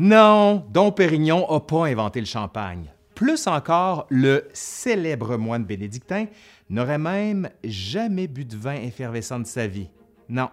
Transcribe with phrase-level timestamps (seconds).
[0.00, 2.84] Non, Dom Pérignon n'a pas inventé le champagne.
[3.16, 6.26] Plus encore, le célèbre moine bénédictin
[6.70, 9.90] n'aurait même jamais bu de vin effervescent de sa vie.
[10.28, 10.50] Non,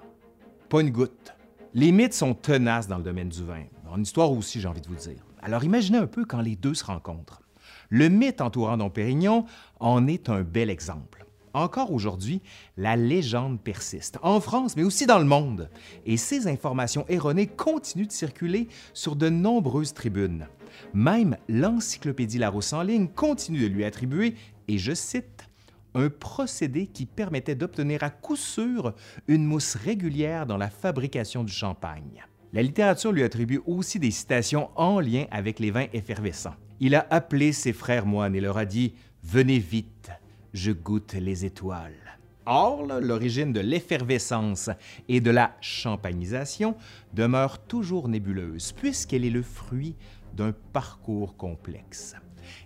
[0.68, 1.36] pas une goutte.
[1.76, 3.66] Les mythes sont tenaces dans le domaine du vin.
[3.88, 5.24] En histoire aussi, j'ai envie de vous dire.
[5.44, 7.44] Alors imaginez un peu quand les deux se rencontrent.
[7.90, 9.46] Le mythe entourant Dom Pérignon
[9.80, 11.25] en est un bel exemple.
[11.56, 12.42] Encore aujourd'hui,
[12.76, 15.70] la légende persiste, en France, mais aussi dans le monde,
[16.06, 20.48] et ces informations erronées continuent de circuler sur de nombreuses tribunes.
[20.94, 24.36] Même l'encyclopédie Larousse en ligne continue de lui attribuer,
[24.68, 25.48] et je cite,
[25.94, 28.94] un procédé qui permettait d'obtenir à coup sûr
[29.30, 32.26] une mousse régulière dans la fabrication du champagne.
[32.52, 36.56] La littérature lui attribue aussi des citations en lien avec les vins effervescents.
[36.82, 40.12] Il a appelé ses frères moines et leur a dit Venez vite,
[40.56, 42.18] je goûte les étoiles.
[42.46, 44.70] Or, l'origine de l'effervescence
[45.10, 46.76] et de la champagnisation
[47.14, 49.96] demeure toujours nébuleuse, puisqu'elle est le fruit
[50.34, 52.16] d'un parcours complexe.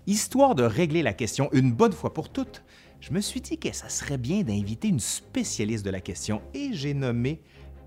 [0.06, 2.64] Histoire de régler la question une bonne fois pour toutes,
[3.00, 6.74] je me suis dit que ça serait bien d'inviter une spécialiste de la question et
[6.74, 7.42] j'ai nommé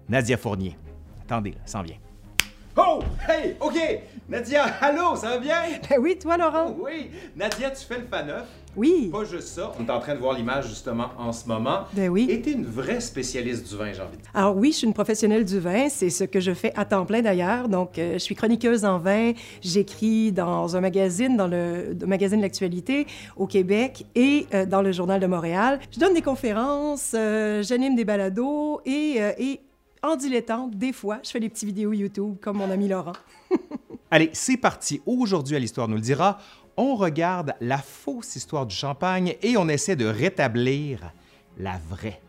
[0.08, 0.76] Nadia Fournier.
[1.20, 1.98] Attendez, ça s'en vient.
[2.76, 3.00] Oh!
[3.28, 3.54] Hey!
[3.60, 3.74] OK!
[4.30, 5.56] Nadia, allô, ça va bien?
[5.90, 6.68] Ben oui, toi, Laurent.
[6.78, 7.10] Oh, oui!
[7.36, 8.44] Nadia, tu fais le faneuf.
[8.74, 9.10] Oui.
[9.12, 9.70] Pas juste ça.
[9.78, 11.80] On est en train de voir l'image justement en ce moment.
[11.92, 12.26] Ben oui.
[12.30, 14.30] Et t'es une vraie spécialiste du vin, j'ai envie de dire.
[14.32, 15.90] Alors oui, je suis une professionnelle du vin.
[15.90, 17.68] C'est ce que je fais à temps plein d'ailleurs.
[17.68, 19.32] Donc, euh, je suis chroniqueuse en vin.
[19.60, 23.06] J'écris dans un magazine, dans le, le magazine de l'actualité
[23.36, 25.78] au Québec et euh, dans le Journal de Montréal.
[25.92, 29.60] Je donne des conférences, euh, j'anime des balados et, et
[30.02, 33.12] en dilettante, des fois, je fais des petites vidéos YouTube comme mon ami Laurent.
[34.10, 35.00] Allez, c'est parti.
[35.06, 36.38] Aujourd'hui, à l'Histoire nous le dira,
[36.76, 41.12] on regarde la fausse histoire du champagne et on essaie de rétablir
[41.58, 42.20] la vraie.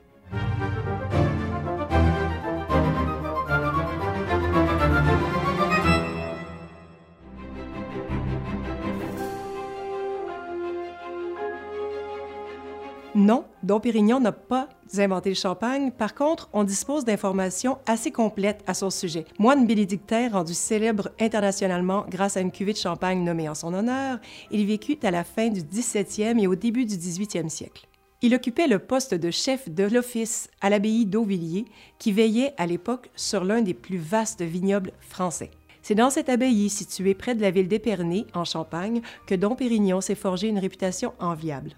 [13.63, 15.89] Dom Pérignon n'a pas inventé le champagne.
[15.91, 19.23] Par contre, on dispose d'informations assez complètes à son sujet.
[19.39, 24.19] Moine bénédictin rendu célèbre internationalement grâce à une cuvée de champagne nommée en son honneur,
[24.51, 27.87] il vécut à la fin du 17e et au début du 18e siècle.
[28.21, 31.65] Il occupait le poste de chef de l'office à l'abbaye d'Auvilliers,
[31.99, 35.51] qui veillait à l'époque sur l'un des plus vastes vignobles français.
[35.81, 40.01] C'est dans cette abbaye située près de la ville d'Épernay, en Champagne, que Dom Pérignon
[40.01, 41.75] s'est forgé une réputation enviable.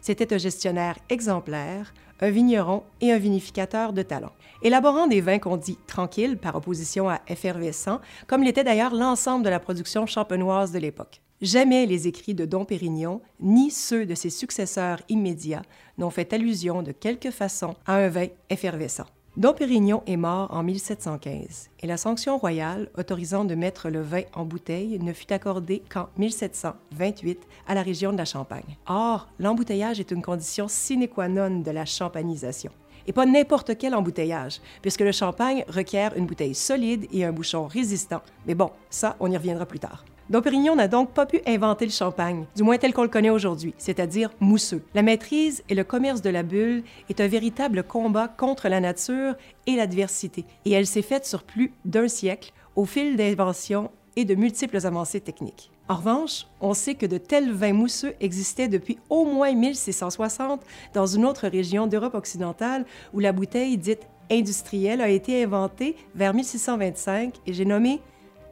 [0.00, 4.32] C'était un gestionnaire exemplaire, un vigneron et un vinificateur de talent.
[4.62, 9.50] Élaborant des vins qu'on dit tranquilles par opposition à effervescents, comme l'était d'ailleurs l'ensemble de
[9.50, 11.20] la production champenoise de l'époque.
[11.42, 15.62] Jamais les écrits de Dom Pérignon, ni ceux de ses successeurs immédiats,
[15.98, 19.06] n'ont fait allusion de quelque façon à un vin effervescent.
[19.36, 24.22] Dom Pérignon est mort en 1715 et la sanction royale autorisant de mettre le vin
[24.32, 28.78] en bouteille ne fut accordée qu'en 1728 à la région de la Champagne.
[28.86, 32.72] Or, l'embouteillage est une condition sine qua non de la champagnisation.
[33.06, 37.66] Et pas n'importe quel embouteillage, puisque le champagne requiert une bouteille solide et un bouchon
[37.66, 38.22] résistant.
[38.46, 40.02] Mais bon, ça, on y reviendra plus tard.
[40.28, 43.30] Dom Pérignon n'a donc pas pu inventer le champagne, du moins tel qu'on le connaît
[43.30, 44.82] aujourd'hui, c'est-à-dire mousseux.
[44.92, 49.36] La maîtrise et le commerce de la bulle est un véritable combat contre la nature
[49.68, 54.34] et l'adversité, et elle s'est faite sur plus d'un siècle au fil d'inventions et de
[54.34, 55.70] multiples avancées techniques.
[55.88, 60.60] En revanche, on sait que de tels vins mousseux existaient depuis au moins 1660
[60.92, 66.34] dans une autre région d'Europe occidentale où la bouteille dite industrielle a été inventée vers
[66.34, 68.00] 1625 et j'ai nommé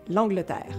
[0.09, 0.77] l'Angleterre.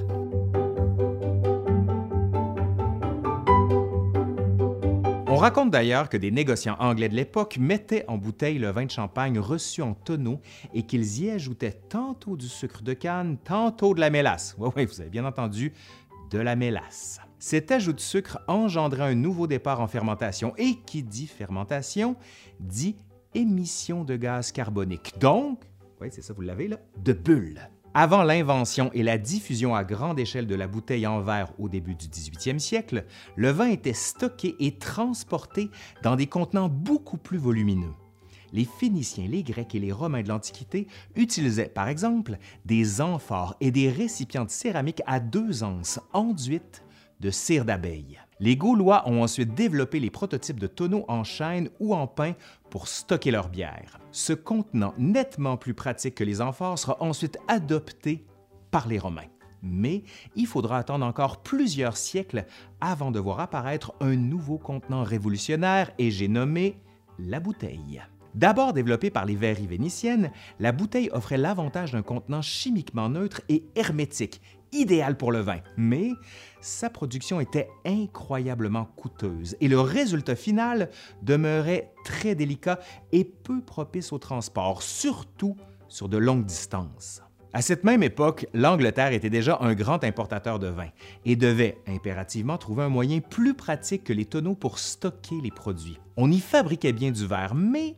[5.28, 8.92] On raconte d'ailleurs que des négociants anglais de l'époque mettaient en bouteille le vin de
[8.92, 10.40] champagne reçu en tonneaux
[10.74, 14.56] et qu'ils y ajoutaient tantôt du sucre de canne, tantôt de la mélasse.
[14.58, 15.74] Oui, oui, vous avez bien entendu,
[16.30, 17.20] de la mélasse.
[17.38, 22.16] Cet ajout de sucre engendrait un nouveau départ en fermentation et qui dit fermentation
[22.62, 22.96] dit
[23.34, 25.16] émission de gaz carbonique.
[25.20, 25.64] Donc,
[26.00, 27.70] oui, c'est ça, vous l'avez là, de bulles.
[27.98, 31.96] Avant l'invention et la diffusion à grande échelle de la bouteille en verre au début
[31.96, 33.06] du 18e siècle,
[33.38, 35.70] le vin était stocké et transporté
[36.04, 37.94] dans des contenants beaucoup plus volumineux.
[38.52, 43.72] Les Phéniciens, les Grecs et les Romains de l'Antiquité utilisaient, par exemple, des amphores et
[43.72, 46.84] des récipients de céramique à deux anses enduites
[47.22, 48.20] de cire d'abeille.
[48.40, 52.34] Les Gaulois ont ensuite développé les prototypes de tonneaux en chêne ou en pin
[52.70, 54.00] pour stocker leur bière.
[54.12, 58.26] Ce contenant nettement plus pratique que les amphores sera ensuite adopté
[58.72, 59.30] par les Romains.
[59.64, 60.04] Mais
[60.36, 62.46] il faudra attendre encore plusieurs siècles
[62.82, 66.78] avant de voir apparaître un nouveau contenant révolutionnaire et j'ai nommé
[67.18, 68.02] la bouteille.
[68.36, 70.30] D'abord développée par les verreries vénitiennes,
[70.60, 74.42] la bouteille offrait l'avantage d'un contenant chimiquement neutre et hermétique
[74.72, 75.60] idéal pour le vin.
[75.78, 76.12] Mais
[76.62, 80.90] sa production était incroyablement coûteuse et le résultat final
[81.22, 82.80] demeurait très délicat
[83.12, 85.56] et peu propice au transport, surtout
[85.88, 87.22] sur de longues distances.
[87.56, 90.90] À cette même époque, l'Angleterre était déjà un grand importateur de vin
[91.24, 95.98] et devait impérativement trouver un moyen plus pratique que les tonneaux pour stocker les produits.
[96.18, 97.96] On y fabriquait bien du verre, mais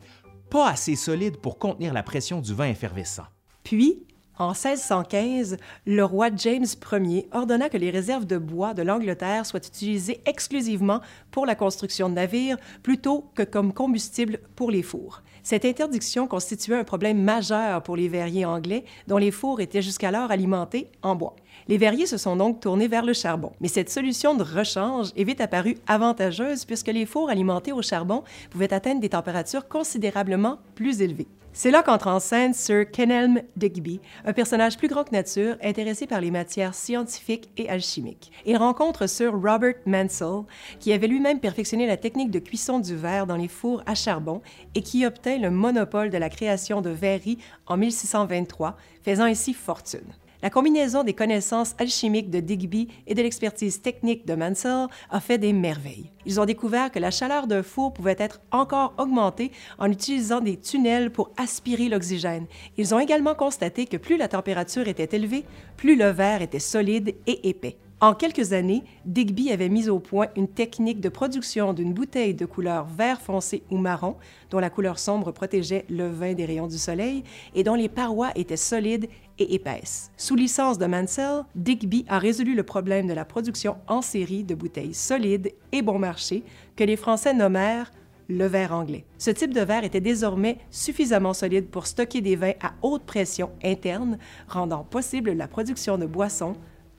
[0.51, 3.25] pas assez solide pour contenir la pression du vin effervescent.
[3.63, 4.05] Puis,
[4.39, 9.65] en 1615, le roi James Ier ordonna que les réserves de bois de l'Angleterre soient
[9.65, 11.01] utilisées exclusivement
[11.31, 15.23] pour la construction de navires plutôt que comme combustible pour les fours.
[15.43, 20.29] Cette interdiction constituait un problème majeur pour les verriers anglais dont les fours étaient jusqu'alors
[20.29, 21.35] alimentés en bois.
[21.67, 23.51] Les verriers se sont donc tournés vers le charbon.
[23.59, 28.23] Mais cette solution de rechange est vite apparue avantageuse puisque les fours alimentés au charbon
[28.49, 31.27] pouvaient atteindre des températures considérablement plus élevées.
[31.59, 36.05] C'est là qu'entre en scène Sir Kenelm Digby, un personnage plus grand que nature, intéressé
[36.05, 38.31] par les matières scientifiques et alchimiques.
[38.45, 40.43] Il rencontre Sir Robert Mansell,
[40.79, 44.43] qui avait lui-même perfectionné la technique de cuisson du verre dans les fours à charbon
[44.75, 50.13] et qui obtint le monopole de la création de verreries en 1623, faisant ainsi fortune.
[50.43, 55.39] La combinaison des connaissances alchimiques de Digby et de l'expertise technique de Mansell a fait
[55.39, 56.11] des merveilles.
[56.27, 60.57] Ils ont découvert que la chaleur d'un four pouvait être encore augmentée en utilisant des
[60.57, 62.45] tunnels pour aspirer l'oxygène.
[62.77, 65.43] Ils ont également constaté que plus la température était élevée,
[65.75, 67.77] plus le verre était solide et épais.
[67.99, 72.45] En quelques années, Digby avait mis au point une technique de production d'une bouteille de
[72.45, 74.17] couleur vert foncé ou marron,
[74.51, 77.23] dont la couleur sombre protégeait le vin des rayons du soleil
[77.55, 80.11] et dont les parois étaient solides et épaisses.
[80.17, 84.55] Sous licence de Mansell, Digby a résolu le problème de la production en série de
[84.55, 86.43] bouteilles solides et bon marché
[86.75, 87.91] que les Français nommèrent
[88.29, 89.05] le verre anglais.
[89.17, 93.51] Ce type de verre était désormais suffisamment solide pour stocker des vins à haute pression
[93.63, 94.17] interne,
[94.47, 96.53] rendant possible la production de boissons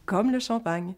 [0.07, 0.95] comme le champagne.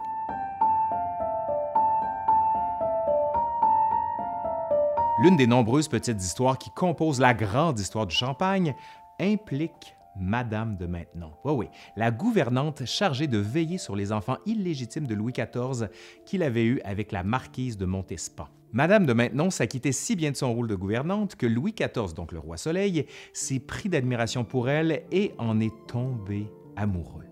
[5.23, 8.75] L'une des nombreuses petites histoires qui composent la grande histoire du champagne
[9.21, 11.33] implique Madame de Maintenon.
[11.45, 11.67] Oui, oui,
[11.97, 15.89] la gouvernante chargée de veiller sur les enfants illégitimes de Louis XIV
[16.27, 18.49] qu'il avait eus avec la marquise de Montespan.
[18.73, 22.31] Madame de Maintenon s'acquittait si bien de son rôle de gouvernante que Louis XIV, donc
[22.33, 27.25] le roi Soleil, s'est pris d'admiration pour elle et en est tombé amoureux.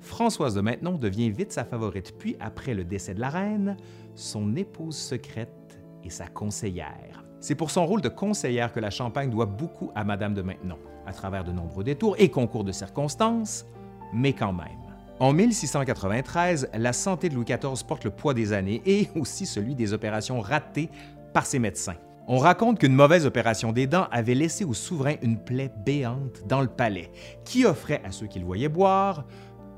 [0.00, 3.76] Françoise de Maintenon devient vite sa favorite, puis après le décès de la reine,
[4.14, 7.24] son épouse secrète et sa conseillère.
[7.40, 10.78] C'est pour son rôle de conseillère que la Champagne doit beaucoup à Madame de Maintenon,
[11.08, 13.64] à travers de nombreux détours et concours de circonstances,
[14.12, 14.66] mais quand même.
[15.20, 19.74] En 1693, la santé de Louis XIV porte le poids des années et aussi celui
[19.74, 20.90] des opérations ratées
[21.32, 21.96] par ses médecins.
[22.28, 26.60] On raconte qu'une mauvaise opération des dents avait laissé au souverain une plaie béante dans
[26.60, 27.10] le palais,
[27.44, 29.24] qui offrait à ceux qui le voyaient boire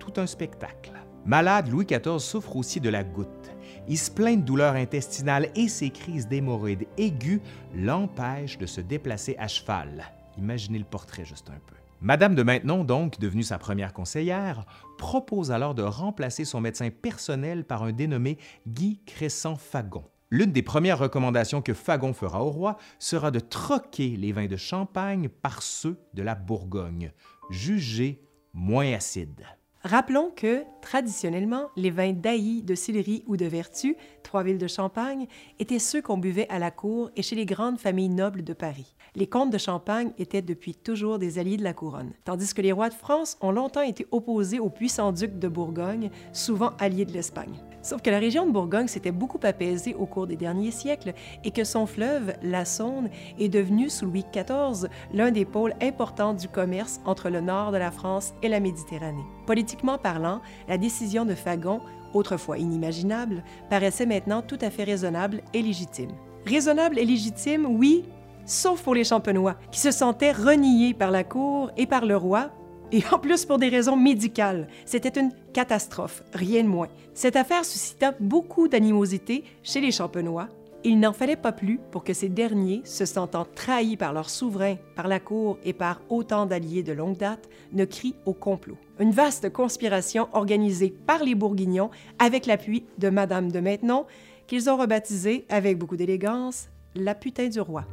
[0.01, 0.93] tout un spectacle.
[1.25, 3.53] Malade, Louis XIV souffre aussi de la goutte.
[3.89, 7.41] Il se plaint de douleurs intestinales et ses crises d'hémorroïdes aiguës
[7.75, 10.11] l'empêchent de se déplacer à cheval.
[10.41, 11.77] Imaginez le portrait juste un peu.
[12.01, 14.65] Madame de Maintenon, donc devenue sa première conseillère,
[14.97, 20.05] propose alors de remplacer son médecin personnel par un dénommé Guy Crescent Fagon.
[20.31, 24.57] L'une des premières recommandations que Fagon fera au roi sera de troquer les vins de
[24.57, 27.13] Champagne par ceux de la Bourgogne,
[27.51, 28.23] jugés
[28.55, 29.45] moins acides.
[29.83, 35.27] Rappelons que, traditionnellement, les vins d'Ailly, de Sillery ou de Vertu, trois villes de Champagne,
[35.59, 38.95] étaient ceux qu'on buvait à la cour et chez les grandes familles nobles de Paris.
[39.15, 42.73] Les comtes de Champagne étaient depuis toujours des alliés de la couronne, tandis que les
[42.73, 47.13] rois de France ont longtemps été opposés aux puissants ducs de Bourgogne, souvent alliés de
[47.13, 47.59] l'Espagne.
[47.83, 51.51] Sauf que la région de Bourgogne s'était beaucoup apaisée au cours des derniers siècles et
[51.51, 53.09] que son fleuve, la Saône,
[53.39, 57.79] est devenu sous Louis XIV l'un des pôles importants du commerce entre le nord de
[57.79, 59.25] la France et la Méditerranée.
[59.47, 61.81] Politiquement parlant, la décision de Fagon,
[62.13, 66.11] autrefois inimaginable, paraissait maintenant tout à fait raisonnable et légitime.
[66.47, 68.05] Raisonnable et légitime, oui,
[68.45, 72.51] sauf pour les Champenois, qui se sentaient reniés par la cour et par le roi
[72.93, 74.69] et en plus pour des raisons médicales.
[74.85, 76.89] C'était une catastrophe, rien de moins.
[77.15, 80.49] Cette affaire suscita beaucoup d'animosité chez les Champenois.
[80.83, 84.77] Il n'en fallait pas plus pour que ces derniers, se sentant trahis par leur souverain,
[84.97, 88.79] par la cour et par autant d'alliés de longue date, ne crient au complot.
[88.99, 94.07] Une vaste conspiration organisée par les Bourguignons avec l'appui de Madame de Maintenon,
[94.47, 97.85] qu'ils ont rebaptisée, avec beaucoup d'élégance, la putain du roi.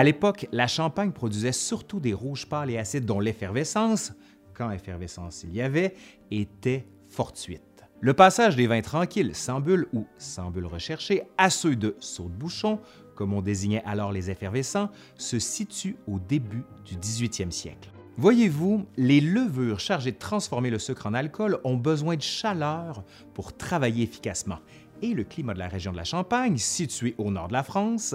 [0.00, 4.14] À l'époque, la Champagne produisait surtout des rouges pâles et acides dont l'effervescence,
[4.54, 5.94] quand effervescence il y avait,
[6.30, 7.84] était fortuite.
[8.00, 12.30] Le passage des vins tranquilles, sans bulles ou sans bulles recherchées, à ceux de saut
[12.30, 12.80] de bouchon,
[13.14, 17.90] comme on désignait alors les effervescents, se situe au début du 18e siècle.
[18.16, 23.04] Voyez-vous, les levures chargées de transformer le sucre en alcool ont besoin de chaleur
[23.34, 24.60] pour travailler efficacement.
[25.02, 28.14] Et le climat de la région de la Champagne, située au nord de la France,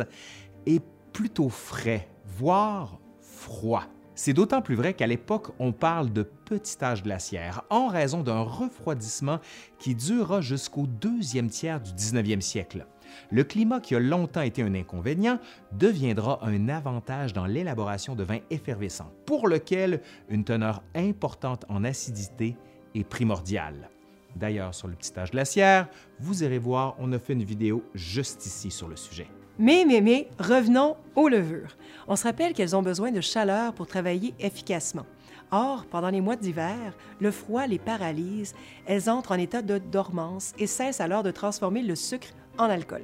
[0.65, 0.81] est
[1.15, 3.85] plutôt frais, voire froid.
[4.15, 8.41] C'est d'autant plus vrai qu'à l'époque, on parle de petit âge glaciaire en raison d'un
[8.41, 9.39] refroidissement
[9.79, 12.85] qui durera jusqu'au deuxième tiers du 19e siècle.
[13.31, 15.39] Le climat qui a longtemps été un inconvénient
[15.71, 22.57] deviendra un avantage dans l'élaboration de vins effervescents, pour lequel une teneur importante en acidité
[22.93, 23.89] est primordiale.
[24.35, 25.87] D'ailleurs, sur le petit âge glaciaire,
[26.19, 29.27] vous irez voir, on a fait une vidéo juste ici sur le sujet.
[29.57, 31.77] Mais, mais, mais, revenons aux levures.
[32.09, 35.05] On se rappelle qu'elles ont besoin de chaleur pour travailler efficacement.
[35.51, 38.53] Or, pendant les mois d'hiver, le froid les paralyse,
[38.85, 43.03] elles entrent en état de dormance et cessent alors de transformer le sucre en alcool.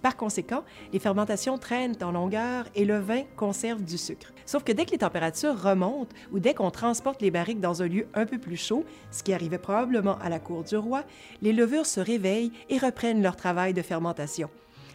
[0.00, 4.32] Par conséquent, les fermentations traînent en longueur et le vin conserve du sucre.
[4.44, 7.86] Sauf que dès que les températures remontent ou dès qu'on transporte les barriques dans un
[7.86, 11.04] lieu un peu plus chaud, ce qui arrivait probablement à la cour du roi,
[11.42, 14.50] les levures se réveillent et reprennent leur travail de fermentation,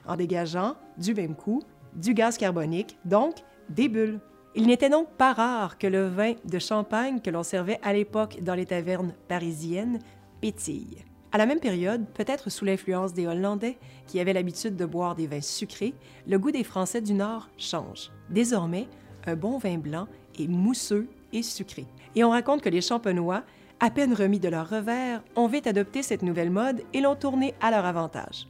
[0.07, 1.61] en dégageant, du même coup,
[1.95, 3.35] du gaz carbonique, donc
[3.69, 4.19] des bulles.
[4.55, 8.39] Il n'était donc pas rare que le vin de champagne que l'on servait à l'époque
[8.41, 9.99] dans les tavernes parisiennes
[10.41, 11.03] pétille.
[11.31, 15.27] À la même période, peut-être sous l'influence des Hollandais, qui avaient l'habitude de boire des
[15.27, 15.93] vins sucrés,
[16.25, 18.11] le goût des Français du Nord change.
[18.29, 18.87] Désormais,
[19.25, 20.07] un bon vin blanc
[20.39, 21.85] est mousseux et sucré.
[22.15, 23.43] Et on raconte que les champenois,
[23.79, 27.53] à peine remis de leur revers, ont vite adopté cette nouvelle mode et l'ont tournée
[27.61, 28.47] à leur avantage.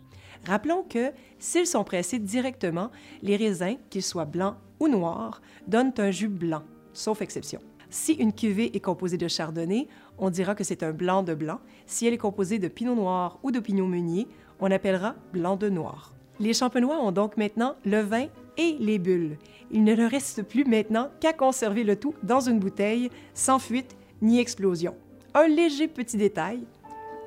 [0.47, 2.89] Rappelons que, s'ils sont pressés directement,
[3.21, 6.63] les raisins, qu'ils soient blancs ou noirs, donnent un jus blanc,
[6.93, 7.59] sauf exception.
[7.89, 11.59] Si une cuvée est composée de chardonnay, on dira que c'est un blanc de blanc.
[11.85, 14.27] Si elle est composée de pinot noir ou de pinot meunier,
[14.61, 16.13] on appellera blanc de noir.
[16.39, 18.27] Les champenois ont donc maintenant le vin
[18.57, 19.37] et les bulles.
[19.71, 23.97] Il ne leur reste plus maintenant qu'à conserver le tout dans une bouteille, sans fuite
[24.21, 24.95] ni explosion.
[25.33, 26.63] Un léger petit détail,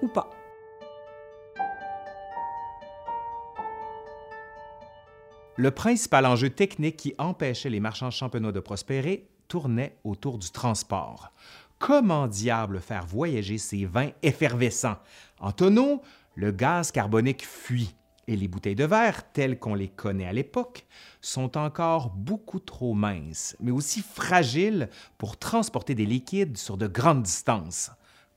[0.00, 0.30] ou pas.
[5.60, 11.34] Le principal enjeu technique qui empêchait les marchands champenois de prospérer tournait autour du transport.
[11.78, 14.96] Comment diable faire voyager ces vins effervescents?
[15.38, 16.00] En tonneau,
[16.34, 17.94] le gaz carbonique fuit
[18.26, 20.86] et les bouteilles de verre, telles qu'on les connaît à l'époque,
[21.20, 24.88] sont encore beaucoup trop minces, mais aussi fragiles
[25.18, 27.90] pour transporter des liquides sur de grandes distances,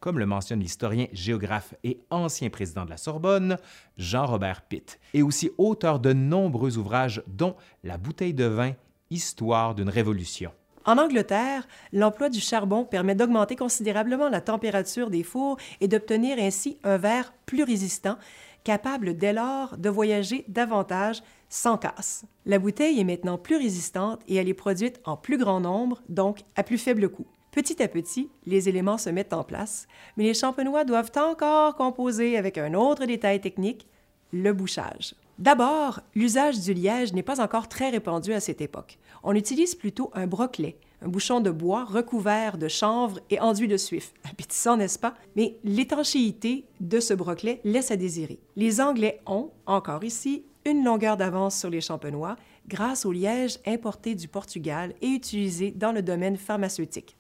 [0.04, 3.58] comme le mentionne l'historien, géographe et ancien président de la Sorbonne,
[3.98, 7.56] Jean-Robert Pitt, et aussi auteur de nombreux ouvrages dont
[7.86, 8.74] La bouteille de vin,
[9.10, 10.52] Histoire d'une révolution.
[10.84, 16.78] En Angleterre, l'emploi du charbon permet d'augmenter considérablement la température des fours et d'obtenir ainsi
[16.84, 18.18] un verre plus résistant,
[18.66, 22.26] capable dès lors de voyager davantage sans casse.
[22.46, 26.42] La bouteille est maintenant plus résistante et elle est produite en plus grand nombre, donc
[26.58, 27.28] à plus faible coût.
[27.54, 32.36] Petit à petit, les éléments se mettent en place, mais les champenois doivent encore composer
[32.36, 33.86] avec un autre détail technique,
[34.32, 35.14] le bouchage.
[35.38, 38.98] D'abord, l'usage du liège n'est pas encore très répandu à cette époque.
[39.22, 43.78] On utilise plutôt un broquelet, un bouchon de bois recouvert de chanvre et enduit de
[43.78, 44.16] suif.
[44.32, 45.14] Appétissant, n'est-ce pas?
[45.36, 48.40] Mais l'étanchéité de ce broquelet laisse à désirer.
[48.56, 52.36] Les Anglais ont, encore ici, une longueur d'avance sur les champenois
[52.68, 57.16] grâce au liège importé du Portugal et utilisé dans le domaine pharmaceutique,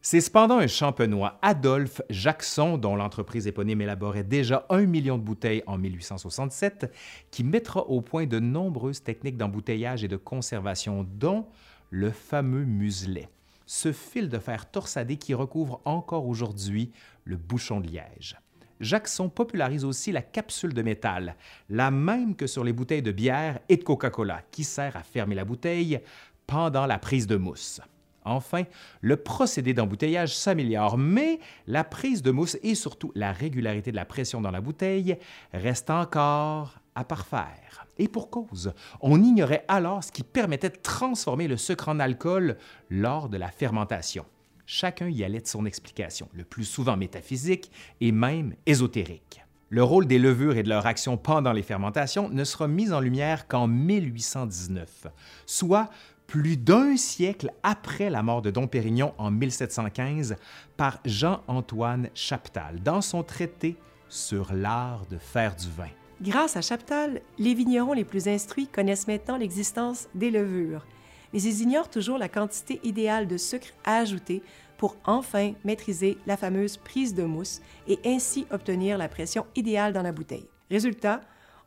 [0.00, 5.62] C'est cependant un champenois, Adolphe Jackson, dont l'entreprise éponyme élaborait déjà un million de bouteilles
[5.66, 6.90] en 1867,
[7.30, 11.46] qui mettra au point de nombreuses techniques d'embouteillage et de conservation, dont
[11.90, 13.28] le fameux muselet,
[13.66, 16.92] ce fil de fer torsadé qui recouvre encore aujourd'hui
[17.24, 18.36] le bouchon de liège.
[18.80, 21.36] Jackson popularise aussi la capsule de métal,
[21.68, 25.34] la même que sur les bouteilles de bière et de Coca-Cola, qui sert à fermer
[25.34, 26.00] la bouteille
[26.46, 27.80] pendant la prise de mousse.
[28.28, 28.64] Enfin,
[29.00, 34.04] le procédé d'embouteillage s'améliore, mais la prise de mousse et surtout la régularité de la
[34.04, 35.18] pression dans la bouteille
[35.52, 37.86] restent encore à parfaire.
[37.98, 42.56] Et pour cause, on ignorait alors ce qui permettait de transformer le sucre en alcool
[42.90, 44.24] lors de la fermentation.
[44.66, 49.42] Chacun y allait de son explication, le plus souvent métaphysique et même ésotérique.
[49.70, 53.00] Le rôle des levures et de leur action pendant les fermentations ne sera mis en
[53.00, 55.08] lumière qu'en 1819,
[55.44, 55.90] soit
[56.28, 60.36] plus d'un siècle après la mort de Dom Pérignon en 1715
[60.76, 63.76] par Jean-Antoine Chaptal dans son traité
[64.10, 65.88] sur l'art de faire du vin.
[66.20, 70.86] Grâce à Chaptal, les vignerons les plus instruits connaissent maintenant l'existence des levures,
[71.32, 74.42] mais ils ignorent toujours la quantité idéale de sucre à ajouter
[74.76, 80.02] pour enfin maîtriser la fameuse prise de mousse et ainsi obtenir la pression idéale dans
[80.02, 80.48] la bouteille.
[80.70, 81.22] Résultat,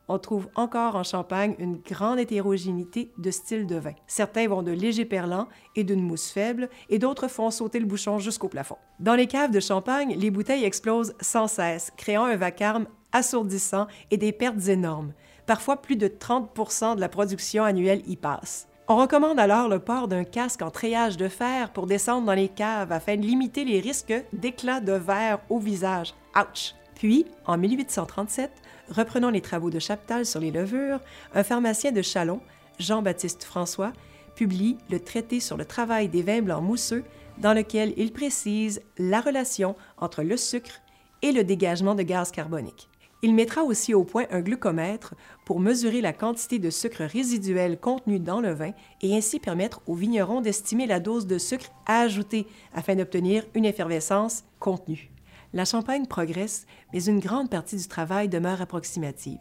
[0.08, 3.94] on trouve encore en Champagne une grande hétérogénéité de styles de vin.
[4.06, 8.18] Certains vont de légers perlants et d'une mousse faible, et d'autres font sauter le bouchon
[8.18, 8.76] jusqu'au plafond.
[9.00, 14.16] Dans les caves de Champagne, les bouteilles explosent sans cesse, créant un vacarme assourdissant et
[14.16, 15.12] des pertes énormes.
[15.46, 18.68] Parfois, plus de 30% de la production annuelle y passe.
[18.88, 22.48] On recommande alors le port d'un casque en treillage de fer pour descendre dans les
[22.48, 26.14] caves afin de limiter les risques d'éclats de verre au visage.
[26.36, 26.74] Ouch!
[26.94, 28.50] Puis, en 1837,
[28.88, 31.00] reprenant les travaux de Chaptal sur les levures,
[31.34, 32.40] un pharmacien de Chalon,
[32.78, 33.92] Jean-Baptiste François,
[34.34, 37.04] publie le traité sur le travail des vins blancs mousseux,
[37.38, 40.80] dans lequel il précise la relation entre le sucre
[41.22, 42.88] et le dégagement de gaz carbonique.
[43.24, 48.18] Il mettra aussi au point un glucomètre pour mesurer la quantité de sucre résiduel contenu
[48.18, 52.48] dans le vin et ainsi permettre aux vignerons d'estimer la dose de sucre à ajouter
[52.74, 55.11] afin d'obtenir une effervescence contenue.
[55.54, 59.38] La Champagne progresse, mais une grande partie du travail demeure approximative.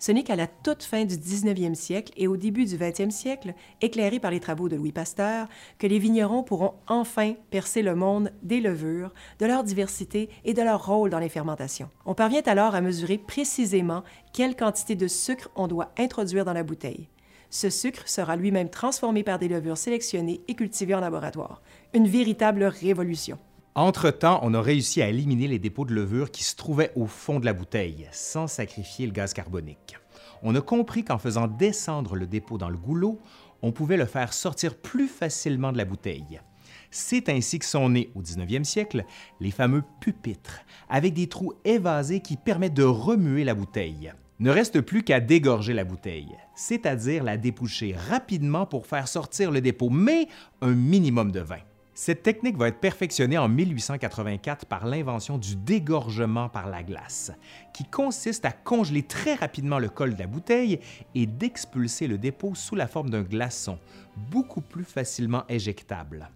[0.00, 3.54] Ce n'est qu'à la toute fin du 19e siècle et au début du 20e siècle,
[3.80, 5.46] éclairés par les travaux de Louis Pasteur,
[5.78, 10.62] que les vignerons pourront enfin percer le monde des levures, de leur diversité et de
[10.62, 11.90] leur rôle dans les fermentations.
[12.06, 16.64] On parvient alors à mesurer précisément quelle quantité de sucre on doit introduire dans la
[16.64, 17.08] bouteille.
[17.50, 21.62] Ce sucre sera lui-même transformé par des levures sélectionnées et cultivées en laboratoire.
[21.94, 23.38] Une véritable révolution.
[23.76, 27.40] Entre-temps, on a réussi à éliminer les dépôts de levure qui se trouvaient au fond
[27.40, 29.98] de la bouteille, sans sacrifier le gaz carbonique.
[30.42, 33.20] On a compris qu'en faisant descendre le dépôt dans le goulot,
[33.60, 36.40] on pouvait le faire sortir plus facilement de la bouteille.
[36.90, 39.04] C'est ainsi que sont nés, au 19e siècle,
[39.40, 44.10] les fameux pupitres, avec des trous évasés qui permettent de remuer la bouteille.
[44.38, 49.60] Ne reste plus qu'à dégorger la bouteille, c'est-à-dire la dépoucher rapidement pour faire sortir le
[49.60, 50.28] dépôt, mais
[50.62, 51.60] un minimum de vin.
[51.98, 57.32] Cette technique va être perfectionnée en 1884 par l'invention du dégorgement par la glace,
[57.72, 60.78] qui consiste à congeler très rapidement le col de la bouteille
[61.14, 63.78] et d'expulser le dépôt sous la forme d'un glaçon,
[64.30, 66.28] beaucoup plus facilement éjectable.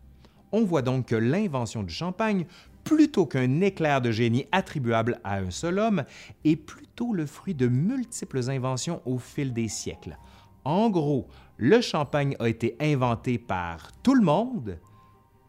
[0.50, 2.46] On voit donc que l'invention du champagne,
[2.82, 6.04] plutôt qu'un éclair de génie attribuable à un seul homme,
[6.42, 10.16] est plutôt le fruit de multiples inventions au fil des siècles.
[10.64, 14.78] En gros, le champagne a été inventé par tout le monde,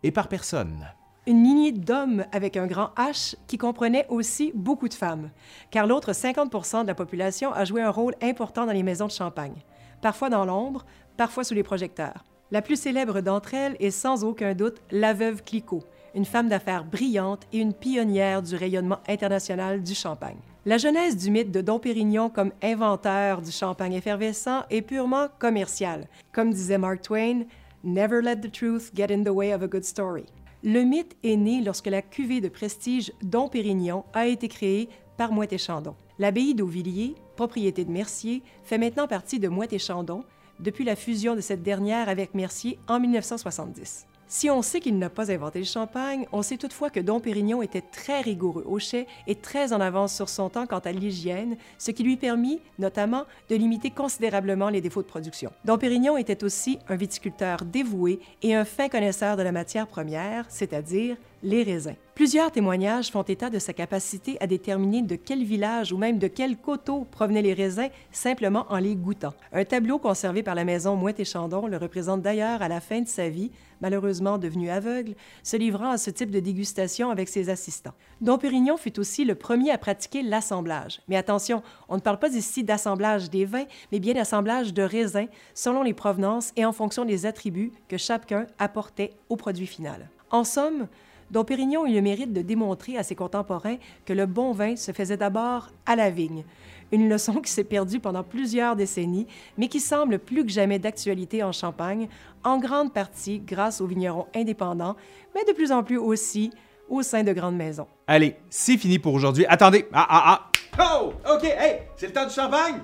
[0.04, 0.88] et par personne.
[1.28, 5.30] Une lignée d'hommes avec un grand H qui comprenait aussi beaucoup de femmes,
[5.70, 9.12] car l'autre 50% de la population a joué un rôle important dans les maisons de
[9.12, 9.64] champagne,
[10.02, 10.86] parfois dans l'ombre,
[11.18, 12.24] parfois sous les projecteurs.
[12.50, 15.84] La plus célèbre d'entre elles est sans aucun doute la veuve Clicquot,
[16.16, 20.40] une femme d'affaires brillante et une pionnière du rayonnement international du champagne.
[20.66, 26.08] La genèse du mythe de Dom Pérignon comme inventeur du champagne effervescent est purement commerciale.
[26.32, 27.46] Comme disait Mark Twain,
[27.84, 30.26] Never let the truth get in the way of a good story.
[30.64, 35.34] Le mythe est né lorsque la cuvée de prestige Dom Pérignon a été créée par
[35.34, 35.96] Moët-et-Chandon.
[36.20, 40.24] L'abbaye d'Auvilliers, propriété de Mercier, fait maintenant partie de Moët-et-Chandon
[40.60, 44.06] depuis la fusion de cette dernière avec Mercier en 1970.
[44.34, 47.62] Si on sait qu'il n'a pas inventé le champagne, on sait toutefois que Dom Pérignon
[47.62, 51.58] était très rigoureux au chai et très en avance sur son temps quant à l'hygiène,
[51.78, 55.52] ce qui lui permit notamment de limiter considérablement les défauts de production.
[55.66, 60.46] Dom Pérignon était aussi un viticulteur dévoué et un fin connaisseur de la matière première,
[60.48, 61.96] c'est-à-dire les raisins.
[62.16, 66.28] Plusieurs témoignages font état de sa capacité à déterminer de quel village ou même de
[66.28, 69.34] quel coteau provenaient les raisins simplement en les goûtant.
[69.54, 73.02] Un tableau conservé par la maison Mouette et Chandon le représente d'ailleurs à la fin
[73.02, 73.50] de sa vie,
[73.80, 77.96] malheureusement devenu aveugle, se livrant à ce type de dégustation avec ses assistants.
[78.20, 81.02] Dom Pérignon fut aussi le premier à pratiquer l'assemblage.
[81.08, 85.28] Mais attention, on ne parle pas ici d'assemblage des vins, mais bien d'assemblage de raisins
[85.56, 90.10] selon les provenances et en fonction des attributs que chacun apportait au produit final.
[90.30, 90.88] En somme,
[91.32, 94.92] dont Pérignon eut le mérite de démontrer à ses contemporains que le bon vin se
[94.92, 96.44] faisait d'abord à la vigne,
[96.92, 101.42] une leçon qui s'est perdue pendant plusieurs décennies, mais qui semble plus que jamais d'actualité
[101.44, 102.10] en Champagne,
[102.44, 104.96] en grande partie grâce aux vignerons indépendants,
[105.34, 106.52] mais de plus en plus aussi
[106.90, 107.88] au sein de grandes maisons.
[108.08, 109.46] Allez, c'est fini pour aujourd'hui.
[109.48, 110.52] Attendez, ah ah ah!
[110.80, 111.14] Oh!
[111.34, 112.82] OK, hey, c'est le temps du champagne!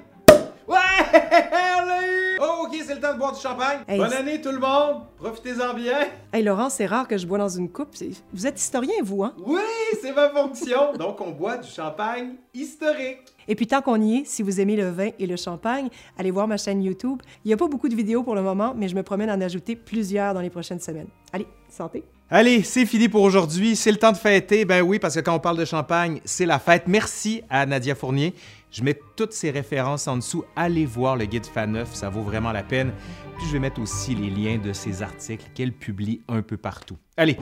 [0.67, 0.75] Ouais!
[1.81, 2.26] On l'a eu!
[2.39, 3.80] Oh, OK, c'est le temps de boire du champagne.
[3.88, 5.04] Bonne année, tout le monde!
[5.17, 6.08] Profitez-en bien!
[6.32, 7.95] Hey, Laurent, c'est rare que je bois dans une coupe.
[8.34, 9.34] Vous êtes historien, vous, hein?
[9.43, 9.62] Oui,
[10.02, 10.93] c'est ma fonction!
[11.00, 13.19] Donc, on boit du champagne historique.
[13.47, 16.32] Et puis, tant qu'on y est, si vous aimez le vin et le champagne, allez
[16.32, 17.21] voir ma chaîne YouTube.
[17.43, 19.41] Il n'y a pas beaucoup de vidéos pour le moment, mais je me promets d'en
[19.41, 21.08] ajouter plusieurs dans les prochaines semaines.
[21.34, 22.04] Allez, santé!
[22.30, 23.78] Allez, c'est fini pour aujourd'hui.
[23.78, 24.65] C'est le temps de fêter.
[24.65, 26.84] Ben oui, parce que quand on parle de champagne, c'est la fête.
[26.88, 28.34] Merci à Nadia Fournier.
[28.71, 30.43] Je mets toutes ces références en dessous.
[30.56, 32.91] Allez voir le guide Faneuf, ça vaut vraiment la peine.
[33.38, 36.97] Puis je vais mettre aussi les liens de ses articles qu'elle publie un peu partout.
[37.15, 37.38] Allez,